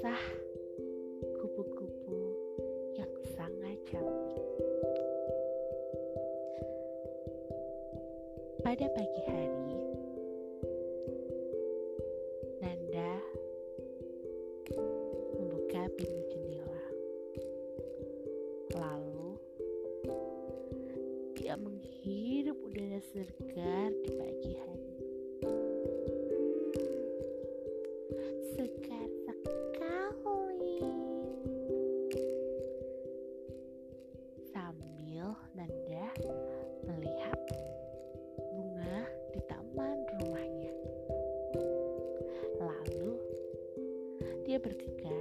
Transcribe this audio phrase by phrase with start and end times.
[0.00, 0.24] kisah
[1.44, 2.32] kupu-kupu
[2.96, 4.48] yang sangat cantik.
[8.64, 9.76] Pada pagi hari,
[12.64, 13.12] Nanda
[15.36, 16.84] membuka pintu jendela.
[18.80, 19.36] Lalu,
[21.36, 24.99] dia menghirup udara segar di pagi hari.
[44.50, 45.19] dia bertiga.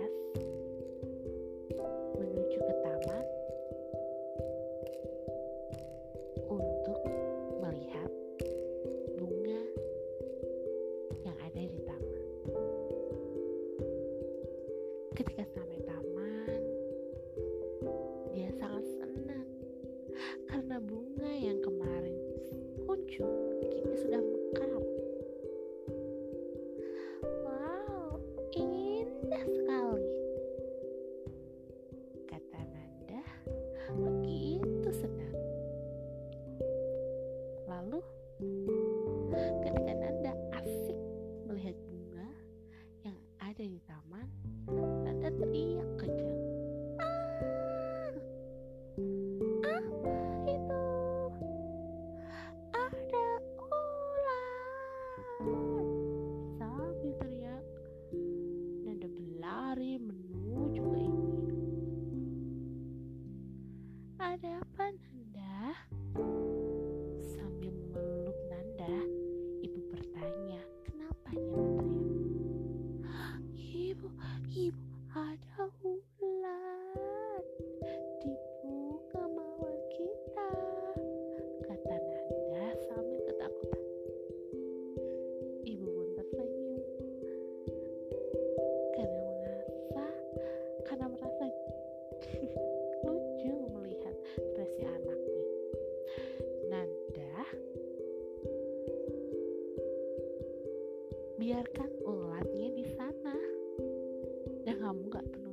[105.09, 105.48] nggak perlu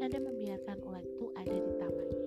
[0.00, 2.24] Nada membiarkan ular itu ada di tamannya.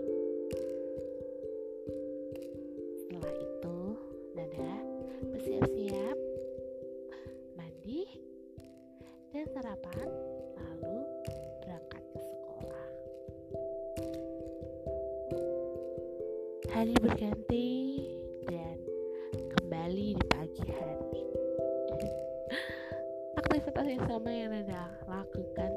[3.01, 3.78] Setelah itu,
[4.38, 4.73] Nada
[5.34, 6.17] bersiap-siap
[7.57, 8.05] mandi
[9.34, 10.05] dan sarapan
[10.53, 10.97] lalu
[11.66, 12.87] berangkat ke sekolah.
[16.78, 17.69] Hari berganti
[18.53, 18.78] dan
[19.34, 21.26] kembali di pagi hari.
[23.41, 25.72] Aktivitas yang sama yang Nada lakukan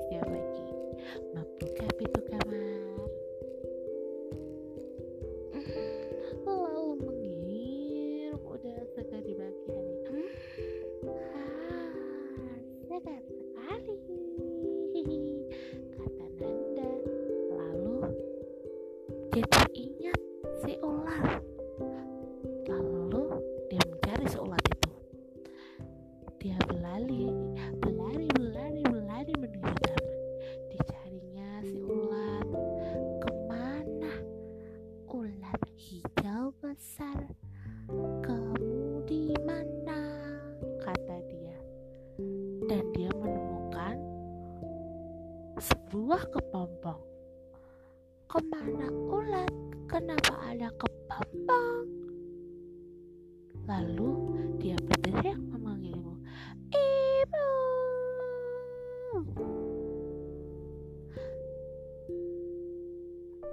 [19.42, 19.65] будет.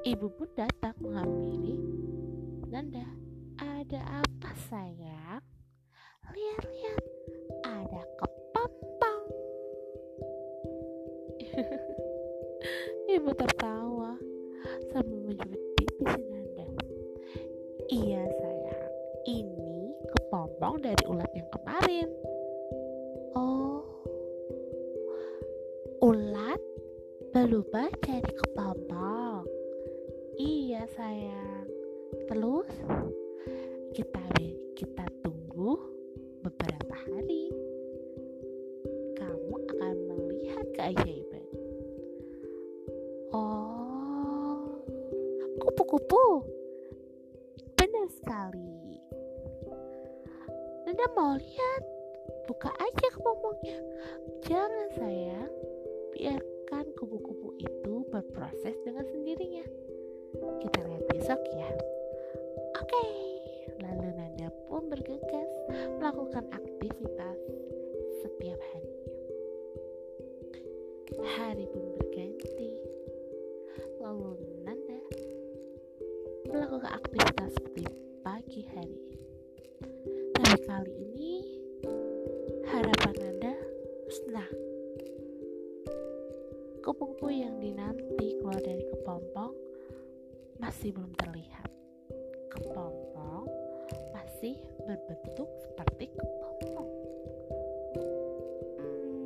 [0.04, 1.80] Ibu pun datang menghampiri.
[2.68, 3.08] Nanda,
[3.56, 5.40] ada apa sayang?
[6.28, 7.04] Lihat-lihat,
[7.64, 9.24] ada kepompong.
[13.16, 14.20] ibu tertawa
[14.92, 16.68] sambil menjepit pipi si Nanda.
[17.88, 18.92] Iya sayang,
[19.24, 22.12] ini kepompong dari ulat yang kemarin.
[23.40, 23.88] Oh,
[26.04, 26.60] ulat
[27.32, 29.33] berubah jadi kepompong.
[30.74, 31.70] Iya sayang.
[32.25, 32.66] Terus
[33.94, 34.25] kita
[34.74, 35.78] kita tunggu
[36.42, 37.54] beberapa hari.
[39.14, 41.46] Kamu akan melihat keajaiban.
[43.38, 44.81] Oh,
[45.62, 46.42] kupu-kupu.
[47.78, 48.98] Benar sekali.
[50.90, 51.81] Nanda mau lihat.
[52.50, 53.78] Buka aja kepompongnya.
[54.50, 55.54] Jangan sayang.
[56.18, 59.93] Biarkan kupu-kupu itu berproses dengan sendirinya.
[60.63, 61.69] Kita lihat besok ya.
[62.80, 63.04] Oke.
[63.80, 65.50] Lalu Nanda pun bergegas
[66.00, 67.38] melakukan aktivitas
[68.24, 69.12] setiap harinya.
[71.24, 72.72] Hari pun berganti.
[74.04, 74.36] Lalu
[74.68, 75.00] Nanda
[76.51, 77.84] melakukan aktivitas seperti
[78.24, 79.00] pagi hari.
[80.36, 81.34] Tapi kali ini
[82.68, 83.54] harapan Nanda
[84.06, 84.50] musnah.
[86.84, 89.62] Kupu-kupu yang dinanti keluar dari kepompong
[90.63, 91.68] masih belum terlihat.
[92.48, 93.51] Kepompong
[94.15, 94.56] masih
[94.88, 96.92] berbentuk seperti kepompong.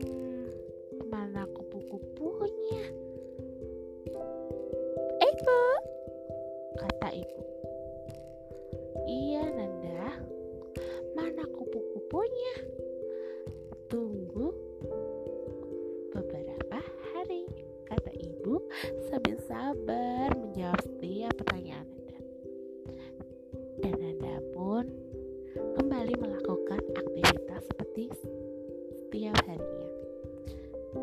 [0.01, 0.49] Hmm,
[1.13, 2.89] mana kupu-kupunya?
[5.21, 5.61] Ibu,
[6.81, 7.41] kata ibu.
[9.05, 9.45] Iya,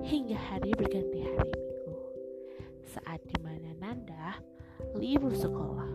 [0.04, 1.96] Hingga hari berganti hari minggu.
[2.92, 4.38] Saat di mana Nanda
[5.00, 5.92] libur sekolah.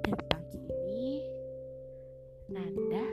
[0.00, 1.20] Dan pagi ini
[2.48, 3.04] Nanda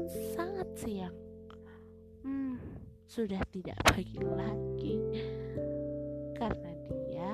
[0.00, 1.16] bangun sangat siang.
[2.24, 2.56] Hmm,
[3.04, 4.96] sudah tidak pagi lagi
[6.40, 7.32] karena dia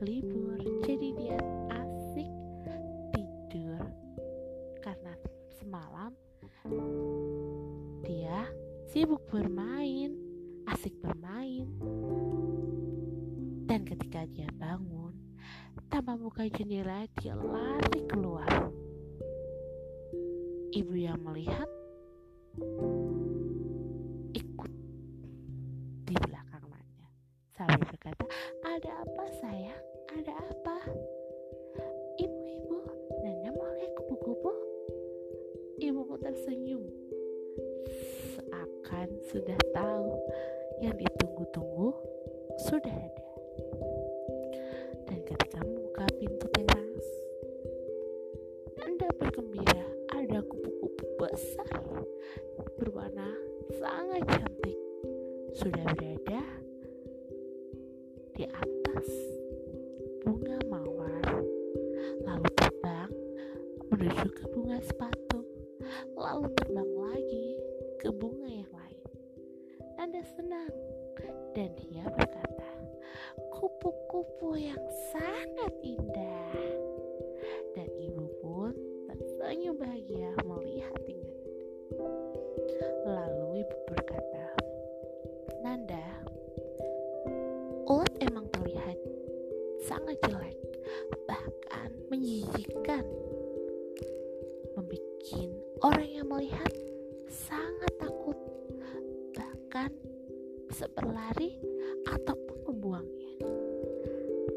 [0.00, 0.56] libur
[0.88, 1.36] jadi dia
[1.68, 2.32] asik
[3.12, 3.84] tidur
[4.80, 5.12] karena
[5.60, 6.16] semalam
[8.08, 8.48] dia
[8.88, 9.75] sibuk bermain
[10.86, 11.66] asik bermain.
[13.66, 15.10] Dan ketika dia bangun
[15.90, 17.34] tanpa buka jendela dia
[55.66, 56.42] sudah berada
[58.38, 59.06] di atas
[60.22, 61.42] bunga mawar.
[62.22, 63.10] Lalu terbang
[63.90, 65.42] menuju ke bunga sepatu.
[66.14, 67.46] Lalu terbang lagi
[67.98, 69.06] ke bunga yang lain.
[69.98, 70.70] Anda senang
[71.58, 72.70] dan dia berkata
[73.50, 76.54] kupu-kupu yang sangat indah.
[77.74, 78.70] Dan ibu pun
[79.10, 80.25] tersenyum bahagia
[91.26, 93.04] bahkan menjijikkan
[94.76, 95.06] membuat
[95.82, 96.72] orang yang melihat
[97.26, 98.38] sangat takut
[99.34, 99.90] bahkan
[100.70, 101.58] bisa berlari
[102.06, 103.34] ataupun membuangnya.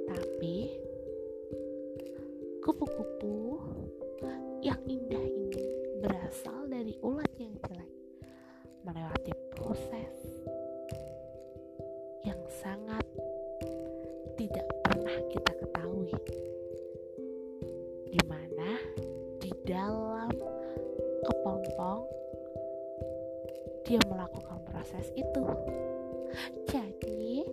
[0.09, 0.57] Tapi
[2.61, 3.59] kupu-kupu
[4.61, 5.63] yang indah ini
[6.03, 7.91] berasal dari ulat yang jelek
[8.85, 10.13] melewati proses
[24.79, 25.43] proses itu.
[26.71, 27.43] Jadi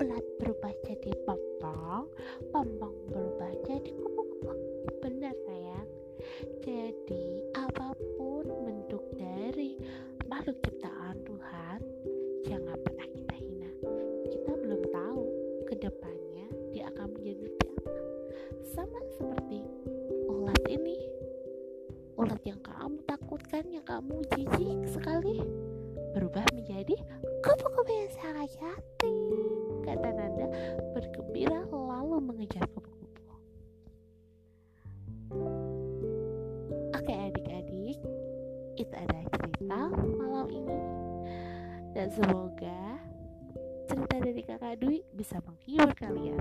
[0.00, 2.08] ulat berubah jadi pompong
[2.48, 4.56] pompong berubah jadi kupu-kupu
[5.04, 5.84] benar sayang
[6.64, 9.76] jadi apa pun bentuk dari
[10.24, 11.80] makhluk ciptaan Tuhan
[12.48, 13.70] jangan pernah kita hina.
[14.32, 15.22] Kita belum tahu
[15.68, 17.92] ke depannya dia akan menjadi apa
[18.64, 19.60] sama seperti
[20.32, 20.96] ulat ini.
[22.16, 25.44] Ulat yang kamu takutkan yang kamu jijik sekali
[26.10, 26.96] berubah menjadi
[27.42, 29.16] kupu-kupu yang sangat cantik
[29.86, 30.46] kata Nanda.
[30.94, 33.22] Bergembira lalu mengejar kupu-kupu.
[36.98, 37.98] Oke adik-adik
[38.76, 39.80] itu adalah cerita
[40.18, 40.78] malam ini.
[41.90, 42.98] Dan semoga
[43.90, 46.38] cerita dari kakak Dwi bisa menghibur kalian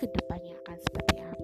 [0.00, 1.39] ke depannya akan seperti apa